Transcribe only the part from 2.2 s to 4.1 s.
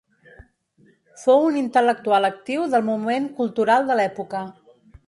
actiu del moment cultural de